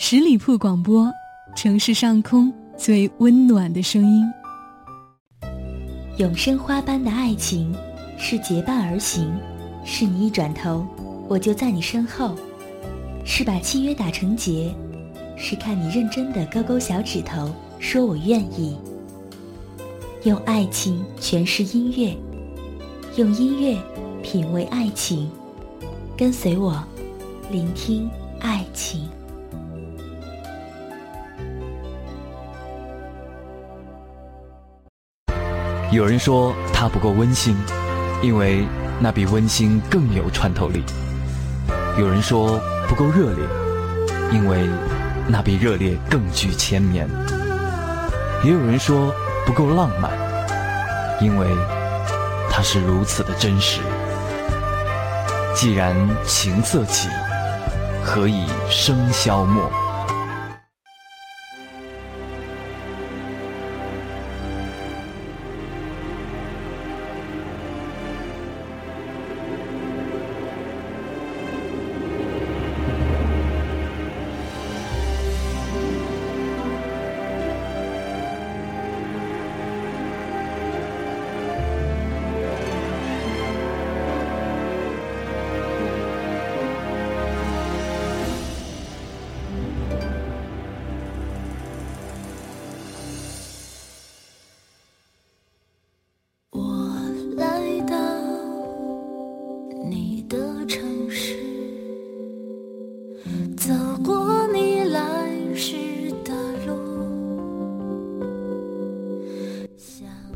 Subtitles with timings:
[0.00, 1.12] 十里铺广播，
[1.56, 4.24] 城市上空最温暖的声音。
[6.18, 7.74] 永生花般的爱情，
[8.16, 9.36] 是结伴而行，
[9.84, 10.86] 是你一转头，
[11.28, 12.36] 我就在你身后，
[13.24, 14.72] 是把契约打成结，
[15.36, 18.78] 是看你认真的勾勾小指头，说我愿意。
[20.22, 22.16] 用爱情诠释音乐，
[23.16, 23.76] 用音乐
[24.22, 25.28] 品味爱情，
[26.16, 26.80] 跟随我，
[27.50, 28.08] 聆听
[28.38, 29.08] 爱情。
[35.90, 37.56] 有人说它不够温馨，
[38.22, 38.66] 因为
[39.00, 40.80] 那比温馨更有穿透力；
[41.98, 43.44] 有人说不够热烈，
[44.30, 44.68] 因为
[45.26, 47.08] 那比热烈更具千年；
[48.44, 49.14] 也有人说
[49.46, 50.12] 不够浪漫，
[51.22, 51.46] 因为
[52.50, 53.80] 它是如此的真实。
[55.54, 55.96] 既然
[56.26, 57.08] 情色起，
[58.04, 59.70] 何以笙箫默？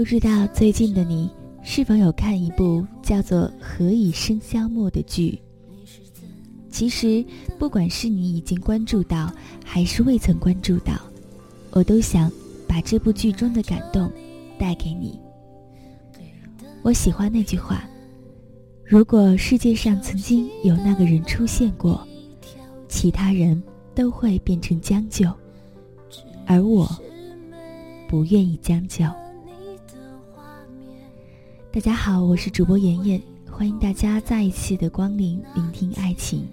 [0.00, 1.28] 不知道最近的你
[1.62, 5.38] 是否有看一部叫做《何以笙箫默》的剧？
[6.70, 7.22] 其实，
[7.58, 9.30] 不管是你已经关注到，
[9.62, 10.94] 还是未曾关注到，
[11.72, 12.32] 我都想
[12.66, 14.10] 把这部剧中的感动
[14.58, 15.20] 带给你。
[16.80, 17.84] 我喜欢那句话
[18.82, 22.08] ：“如果世界上曾经有那个人出现过，
[22.88, 23.62] 其他人
[23.94, 25.30] 都会变成将就，
[26.46, 26.88] 而我
[28.08, 29.04] 不愿意将就。”
[31.72, 36.44] 大家好，我是主播妍妍，欢迎大家再一次的光临，聆听爱情，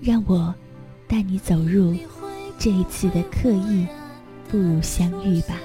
[0.00, 0.54] 让我
[1.08, 1.92] 带你走入
[2.56, 3.84] 这一次的刻意
[4.48, 5.58] 不如相遇吧。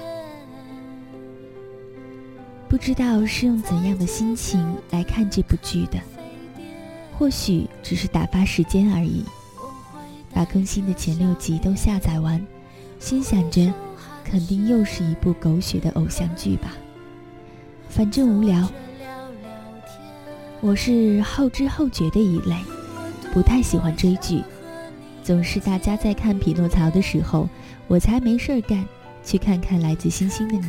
[2.68, 4.60] 不知道是用怎样的心情
[4.90, 6.00] 来看这部剧的，
[7.16, 9.24] 或许只是打发时间而已。
[10.32, 12.44] 把更新的前六集都下载完，
[12.98, 13.72] 心想着，
[14.24, 16.72] 肯定又是一部狗血的偶像剧吧。
[17.94, 18.68] 反正无聊，
[20.60, 22.56] 我是后知后觉的一类，
[23.32, 24.42] 不太喜欢追剧，
[25.22, 27.48] 总是大家在看《匹诺曹》的时候，
[27.86, 28.84] 我才没事儿干，
[29.22, 30.66] 去看看《来自星星的你》。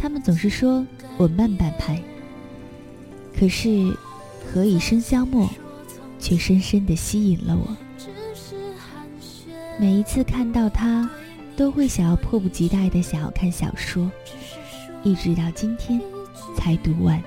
[0.00, 0.84] 他们总是说
[1.16, 2.02] 我慢半拍，
[3.38, 3.68] 可是
[4.52, 5.46] 《何以笙箫默》
[6.18, 7.76] 却深深地吸引了我。
[9.78, 11.08] 每一次看到他，
[11.56, 14.10] 都会想要迫不及待地想要看小说。
[15.02, 16.00] 一直到今天
[16.54, 17.22] 才读完。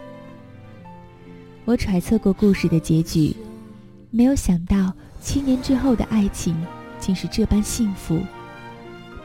[1.65, 3.35] 我揣测过故事的结局，
[4.11, 6.55] 没有想到七年之后的爱情
[6.99, 8.19] 竟是这般幸福。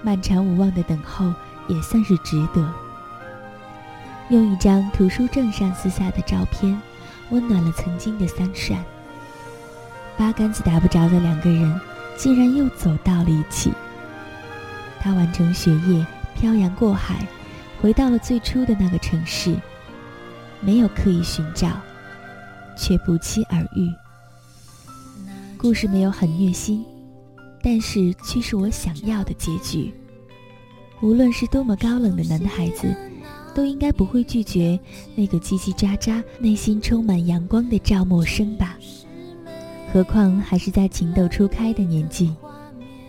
[0.02, 1.30] 漫长无望的等候
[1.68, 2.72] 也算是值得。
[4.30, 6.80] 用一张图书证上撕下的照片，
[7.30, 8.82] 温暖了曾经的三闪。
[10.16, 11.80] 八竿子打不着的两个人，
[12.16, 13.72] 竟然又走到了一起。
[15.00, 17.26] 他完成学业，漂洋过海。
[17.80, 19.54] 回到了最初的那个城市，
[20.60, 21.80] 没有刻意寻找，
[22.76, 23.88] 却不期而遇。
[25.56, 26.84] 故事没有很虐心，
[27.62, 29.92] 但是却是我想要的结局。
[31.00, 32.92] 无论是多么高冷的男孩子，
[33.54, 34.78] 都应该不会拒绝
[35.14, 38.76] 那个叽叽喳喳、内心充满阳光的赵默笙吧？
[39.92, 42.34] 何况还是在情窦初开的年纪。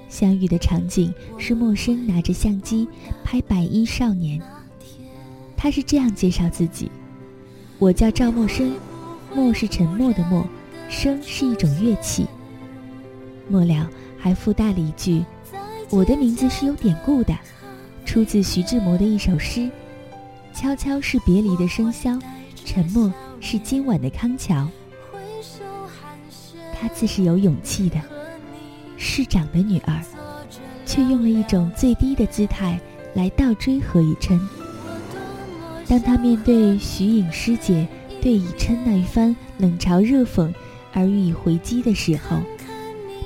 [0.08, 2.88] 相遇的场景是陌生拿着相机
[3.24, 4.42] 拍白衣少年。
[5.62, 6.90] 他是这样介绍自己
[7.80, 8.72] ：“我叫赵默笙，
[9.36, 10.48] 默是沉默的默，
[10.90, 12.26] 笙是一种乐器。”
[13.50, 15.22] 末了还附带了一句
[15.92, 17.38] ：“我的名字是有典故的，
[18.06, 19.70] 出自徐志摩的一首诗
[20.56, 22.22] ：‘悄悄是别离的笙箫，
[22.64, 24.66] 沉默是今晚的康桥。’”
[26.80, 28.00] 他自是有勇气的，
[28.96, 30.02] 市长的女儿，
[30.86, 32.80] 却用了一种最低的姿态
[33.14, 34.40] 来倒追何以琛。
[35.90, 37.88] 当他面对徐颖师姐
[38.22, 40.54] 对以琛那一番冷嘲热讽
[40.94, 42.40] 而予以回击的时候，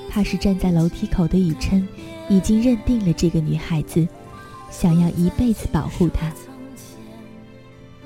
[0.10, 1.86] 怕是站在楼梯口的雨琛，
[2.30, 4.07] 已经认定了这个女孩子，
[4.71, 6.31] 想要一辈子保护她。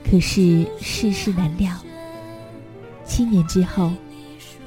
[0.04, 1.72] 可是世事难料，
[3.06, 3.92] 七年之后，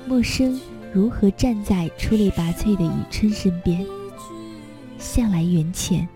[0.06, 0.60] 陌生
[0.92, 3.84] 如何站在出类拔萃的雨琛身边？
[5.00, 6.06] 向来缘浅，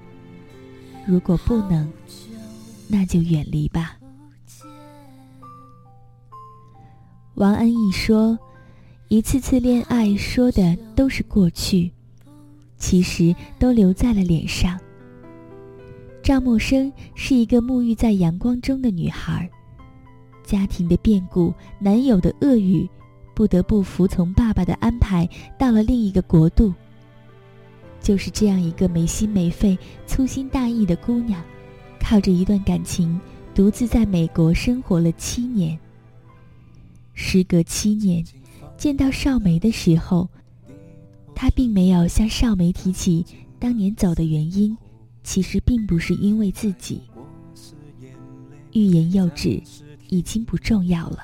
[1.06, 1.90] 如果不能，
[2.88, 3.96] 那就远离吧。
[7.34, 8.38] 王安忆说
[9.08, 11.90] ：“一次次恋爱说的都是过去，
[12.76, 14.78] 其实都留在了脸上。”
[16.22, 19.50] 赵默笙是一个沐浴在阳光中的女孩，
[20.44, 22.88] 家庭的变故，男友的恶语，
[23.34, 25.28] 不得不服从爸爸的安排，
[25.58, 26.72] 到了另一个国度。
[28.00, 29.76] 就是这样一个没心没肺、
[30.06, 31.42] 粗心大意的姑娘，
[32.06, 33.18] 靠着一段感情，
[33.54, 35.76] 独自在美国生活了七年。
[37.14, 38.22] 时隔七年，
[38.76, 40.28] 见到少梅的时候，
[41.34, 43.24] 他并没有向少梅提起
[43.58, 44.76] 当年走的原因。
[45.22, 47.00] 其实并不是因为自己，
[48.72, 49.58] 欲言又止，
[50.10, 51.20] 已经不重要了。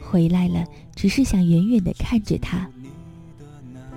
[0.00, 0.64] 回来了，
[0.96, 2.66] 只是想远远的看着他。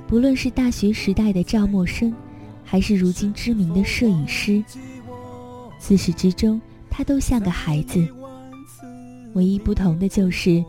[0.05, 2.13] 不论是大学时代的赵默笙，
[2.65, 4.61] 还是如今知名的摄影师，
[5.83, 8.07] 自始至终，他都像个孩子。
[9.33, 10.63] 唯一不同的就是，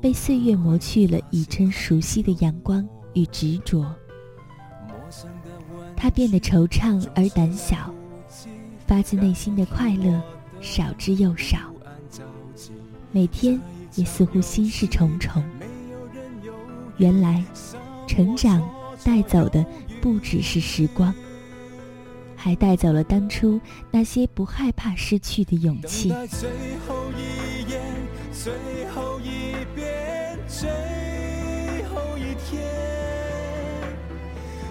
[0.00, 3.84] 被岁月磨去了以琛熟悉的阳光与执着。
[5.96, 7.92] 他变得惆怅而胆小，
[8.86, 10.22] 发自内心的快乐
[10.60, 11.58] 少之又少，
[13.10, 13.60] 每天
[13.96, 15.42] 也似乎心事重重。
[16.98, 17.44] 原来，
[18.06, 18.62] 成长
[19.02, 19.66] 带走的
[20.00, 21.12] 不只是时光，
[22.42, 23.60] 还带走了当初
[23.90, 26.08] 那些不害怕失去的勇气。
[26.08, 26.48] 最
[26.88, 27.82] 后一眼，
[28.32, 28.52] 最
[28.94, 30.70] 后一遍，最
[31.92, 32.58] 后一天，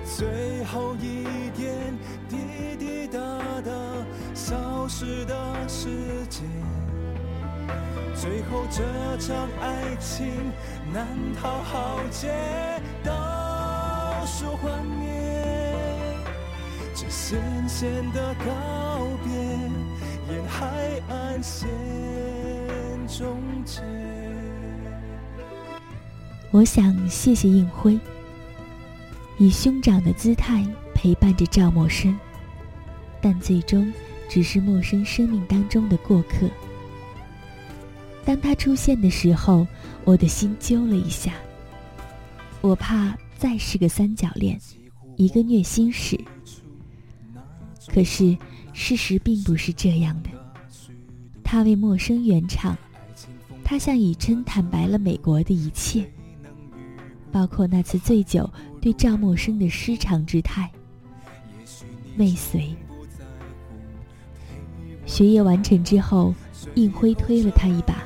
[0.03, 0.59] 最。
[0.71, 1.23] 后一
[1.57, 1.97] 点
[2.29, 2.37] 滴
[2.77, 3.19] 滴答
[3.65, 3.71] 答
[4.35, 5.89] 消失的时
[6.29, 6.43] 间，
[8.13, 8.83] 最后这
[9.17, 10.27] 场爱情
[10.93, 11.07] 难
[11.41, 12.29] 逃浩劫，
[13.03, 15.08] 倒数幻灭，
[17.29, 17.39] 咸
[17.69, 19.31] 咸的告别，
[20.33, 21.69] 沿海岸线
[23.07, 23.83] 终结。
[26.49, 27.99] 我想谢谢应辉。
[29.37, 30.65] 以兄长的姿态
[30.95, 32.15] 陪伴着赵默笙，
[33.21, 33.93] 但最终
[34.27, 36.49] 只是陌生生命当中的过客。
[38.25, 39.67] 当他出现的时候，
[40.03, 41.33] 我的心揪了一下。
[42.61, 44.59] 我怕再是个三角恋，
[45.15, 46.19] 一个虐心史。
[47.87, 48.37] 可是
[48.73, 50.29] 事实并不是这样的。
[51.43, 52.77] 他为陌生圆场，
[53.63, 56.07] 他向以琛坦白了美国的一切。
[57.31, 58.49] 包括那次醉酒
[58.81, 60.69] 对赵默笙的失常之态，
[62.17, 62.75] 未遂。
[65.05, 66.33] 学业完成之后，
[66.73, 68.03] 应辉推了他一把，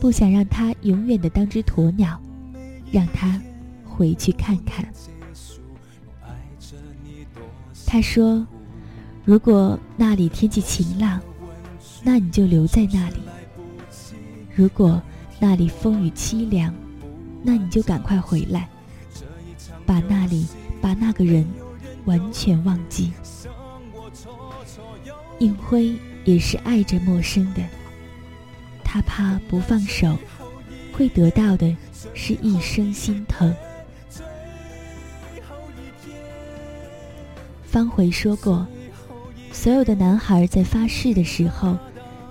[0.00, 2.20] 不想让他永远的当只鸵鸟，
[2.92, 3.40] 让他
[3.84, 4.88] 回去看看。
[7.86, 8.46] 他说
[9.28, 11.20] ：“如果那里天气晴朗，
[12.02, 13.16] 那你就留在那里；
[14.56, 15.02] 如果
[15.38, 16.74] 那里风雨凄凉。”
[17.44, 18.68] 那你就赶快回来，
[19.84, 20.46] 把那里、
[20.80, 21.46] 把那个人
[22.06, 23.12] 完全忘记。
[25.38, 25.94] 应辉
[26.24, 27.62] 也是爱着陌生的，
[28.82, 30.16] 他怕不放手，
[30.92, 31.76] 会得到的
[32.14, 33.54] 是一生心疼。
[37.62, 38.66] 方茴说过，
[39.58, 41.76] 所有的男孩在发誓的时候，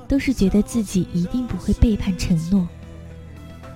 [0.08, 2.66] 都是觉得自己一定不会背叛承诺。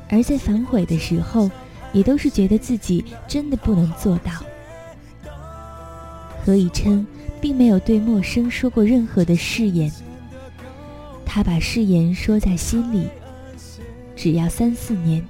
[0.10, 1.51] 而在反悔的时候，
[1.91, 4.31] 也都是觉得自己真的不能做到。
[6.46, 7.05] 何以琛
[7.41, 9.91] 并没有对陌生说过任何的誓言，
[11.25, 13.05] 他把誓言说在心里，
[14.15, 15.22] 只要三四年，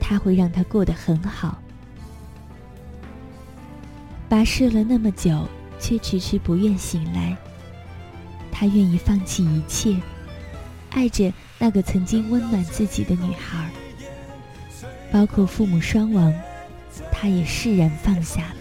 [0.00, 1.56] 他会让他过得很好。
[4.28, 5.46] 跋涉了那么久，
[5.78, 7.36] 却迟迟不愿醒来，
[8.50, 9.96] 他愿意放弃一切，
[10.90, 13.70] 爱着那个曾经温暖自己的女孩。
[15.10, 16.34] 包括父母双亡，
[17.10, 18.54] 他也释然放下了。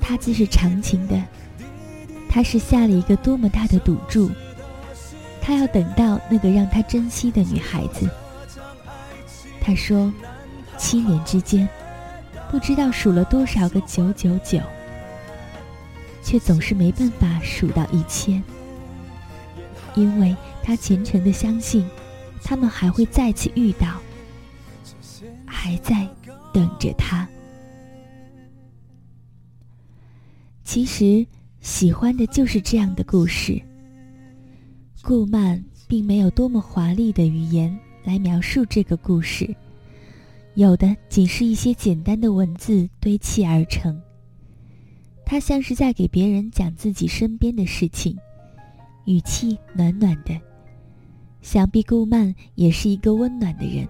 [0.00, 1.22] 他自是长情的，
[2.28, 4.28] 他是下了一个多么大的赌注，
[5.40, 8.10] 他要等到那个让他珍惜的女孩子。
[9.60, 10.12] 他说，
[10.76, 11.68] 七年之间，
[12.50, 14.60] 不知道数了多少个九九九，
[16.22, 18.42] 却总是没办法数到一千，
[19.94, 21.88] 因为他虔诚的相信。
[22.42, 24.00] 他们还会再次遇到，
[25.46, 26.08] 还在
[26.54, 27.28] 等着他。
[30.64, 31.24] 其实，
[31.60, 33.60] 喜欢的就是这样的故事。
[35.02, 39.54] 顾漫并没有多么华丽的语言来描述这个故事，
[40.54, 44.00] 有的仅是一些简单的文字堆砌而成。
[45.24, 48.16] 他像是在给别人讲自己身边的事情，
[49.04, 50.38] 语气暖暖的。
[51.40, 53.88] 想必顾漫也是一个温暖的人。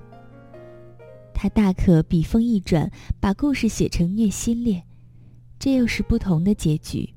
[1.35, 4.83] 他大可笔锋一转，把故事写成虐心恋。
[5.59, 7.09] 这又是不同的结局。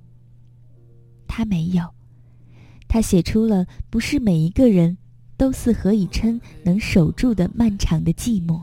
[1.28, 1.84] 他没有，
[2.88, 4.98] 他写出了不是每一个人
[5.36, 8.62] 都似何以琛能守住的漫长的寂寞。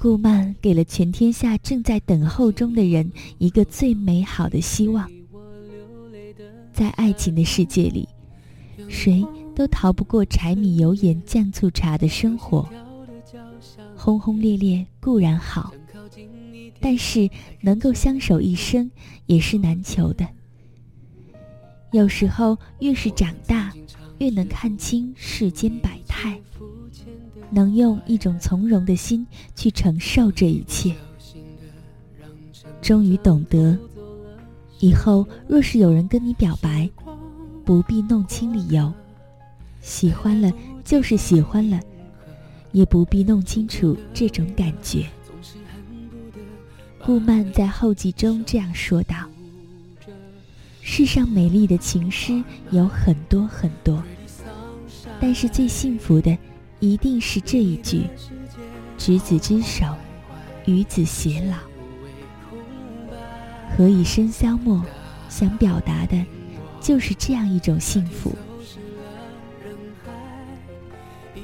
[0.00, 5.10] 顾漫给了全天下正在等候中的人一个最美好的希望。
[6.72, 8.08] 在爱情的世界里，
[8.88, 9.26] 谁
[9.56, 12.68] 都逃不过柴米油盐酱醋茶的生活。
[13.96, 15.74] 轰轰烈烈固然好。
[16.80, 17.28] 但是
[17.60, 18.88] 能够相守一生
[19.26, 20.24] 也是难求的。
[21.90, 23.72] 有时候越是长大，
[24.18, 26.36] 越能看清世间百态，
[27.48, 30.92] 能用一种从容的心去承受这一切。
[32.82, 33.78] 终于懂得，
[34.80, 36.90] 以后若是有人跟你表白，
[37.64, 38.92] 不必弄清理由，
[39.80, 40.52] 喜欢了
[40.84, 41.78] 就是喜欢了，
[42.72, 45.06] 也不必弄清楚这种感觉。
[46.98, 49.16] 顾漫在后记中这样说道
[50.82, 54.02] ：“世上美丽的情诗有很多很多，
[55.20, 56.36] 但是最幸福的，
[56.80, 58.02] 一定是这一句
[58.96, 59.86] ‘执子之手，
[60.66, 61.56] 与子偕老’。
[63.76, 64.82] 何以笙箫默，
[65.28, 66.24] 想表达的，
[66.80, 68.32] 就是这样一种幸福。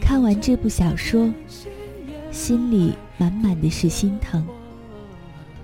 [0.00, 1.32] 看完这部小说，
[2.30, 4.46] 心里满满的是心疼。”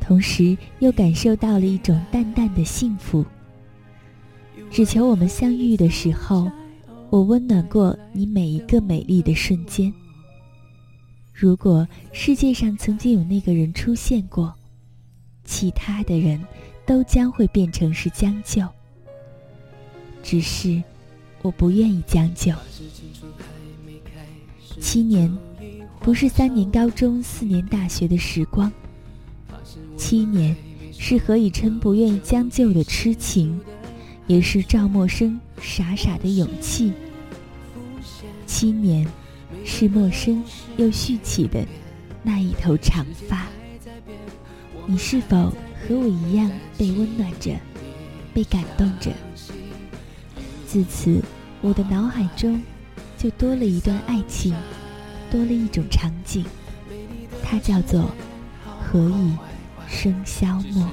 [0.01, 3.25] 同时又感受到了一种淡淡的幸福。
[4.69, 6.51] 只求我们相遇的时候，
[7.11, 9.93] 我温暖过你每一个美丽的瞬间。
[11.35, 14.55] 如果世界上曾经有那个人出现过，
[15.45, 16.41] 其他的人
[16.87, 18.65] 都将会变成是将就。
[20.23, 20.81] 只是
[21.43, 22.53] 我不愿意将就。
[24.81, 25.37] 七年，
[25.99, 28.71] 不是三年高中、四年大学的时光。
[29.97, 30.55] 七年，
[30.97, 33.61] 是何以琛不愿意将就的痴情，
[34.31, 36.93] 也是赵默笙傻傻的勇气。
[38.47, 39.05] 七年，
[39.65, 40.41] 是陌生
[40.77, 41.67] 又蓄起的
[42.23, 43.49] 那一头长发。
[44.87, 47.59] 你是否和我一样被温暖着，
[48.33, 49.11] 被感动着？
[50.65, 51.21] 自此，
[51.61, 52.63] 我的脑海中
[53.19, 54.55] 就多了一段爱情，
[55.29, 56.45] 多了一种场景，
[57.43, 58.09] 它叫做
[58.81, 59.33] 何以。
[59.93, 60.89] 笙箫默，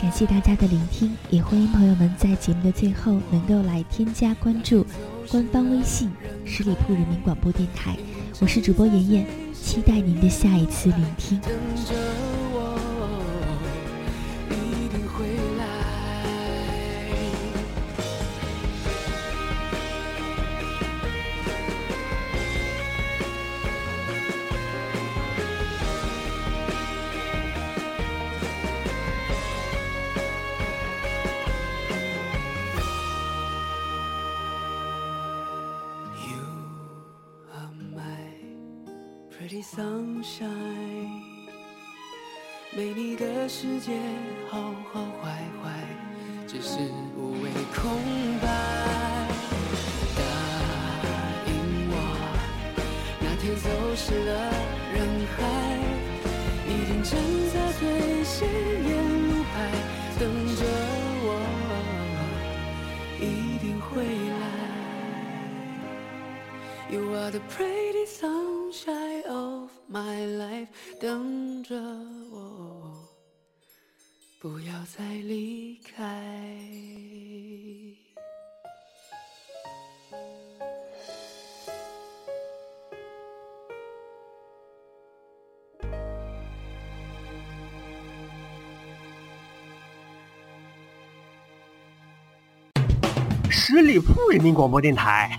[0.00, 4.86] 感谢大家的聆听，也欢迎朋友们在节目的最后能够来添加关注
[5.28, 6.08] 官方微信
[6.44, 7.96] 十里铺人民广播电台，
[8.40, 11.40] 我是主播妍妍，期待您的下一次聆听。
[39.62, 41.22] sunshine，
[42.76, 43.98] 没你的世界
[44.48, 45.86] 好好坏坏，
[46.46, 46.78] 只是
[47.16, 48.00] 无谓空
[48.40, 48.46] 白。
[50.16, 50.22] 答
[51.46, 51.50] 应
[51.90, 51.94] 我，
[53.20, 54.30] 那天走失了
[54.94, 54.96] 人
[55.36, 55.38] 海，
[56.66, 57.12] 一定站
[57.52, 57.82] 在最
[58.24, 58.90] 显眼
[59.28, 59.54] 路牌，
[60.20, 60.22] 等
[60.56, 60.62] 着
[61.24, 61.26] 我，
[63.18, 63.22] 一
[63.58, 64.57] 定会来。
[66.90, 70.68] You are the pretty sunshine of my life，
[70.98, 71.76] 等着
[72.30, 73.06] 我，
[74.40, 76.24] 不要再离开。
[93.50, 95.38] 十里铺人民广播电台。